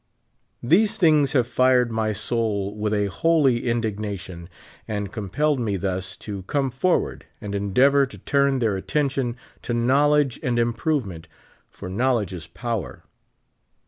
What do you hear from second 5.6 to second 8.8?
thus to come forward and endeavor to turn their